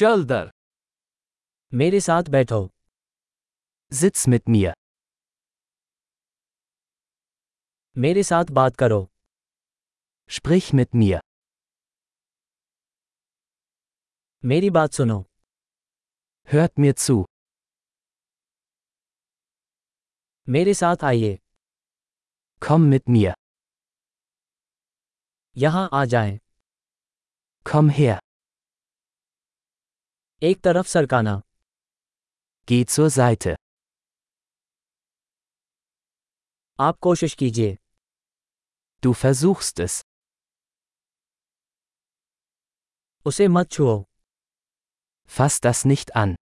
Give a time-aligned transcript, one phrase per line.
[0.00, 0.50] चल दर
[1.74, 2.58] मेरे साथ बैठो
[3.92, 4.72] Sitz mit mir.
[7.98, 9.00] मेरे साथ बात करो
[10.30, 11.20] Sprich mit mir.
[14.44, 15.24] मेरी बात सुनो
[16.52, 17.24] Hört mir zu.
[20.48, 21.38] मेरे साथ आइए
[22.68, 23.34] Komm mit mir.
[25.56, 26.38] यहाँ आ जाएँ।
[27.72, 28.29] Komm her.
[30.43, 31.41] एक तरफ सरकाना
[32.69, 33.55] Geh zur Seite.
[36.79, 37.75] आप कोशिश कीजिए
[39.05, 40.01] Du versuchst es.
[43.25, 43.95] उसे मत छुओ
[45.37, 46.35] Fass das nicht an.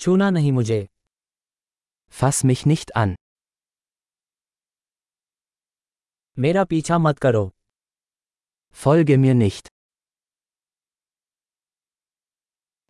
[0.00, 0.80] छूना नहीं मुझे
[2.20, 3.14] Fass mich nicht an.
[6.38, 7.50] मेरा पीछा मत करो
[8.84, 9.68] Folge mir nicht.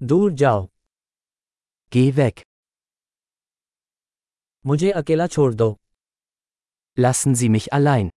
[0.02, 0.66] दूर जाओ
[1.93, 2.40] Geh weg.
[4.65, 5.68] मुझे अकेला छोड़ दो
[6.98, 8.10] Lassen Sie mich allein.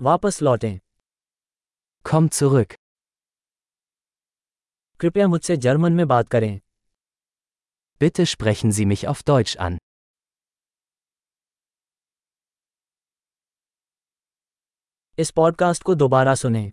[0.00, 0.78] वापस लौटें
[2.10, 2.74] Komm zurück.
[5.00, 6.60] कृपया मुझसे जर्मन में बात करें
[8.00, 9.78] Bitte sprechen Sie mich auf Deutsch an.
[15.18, 16.72] इस पॉडकास्ट को दोबारा सुनें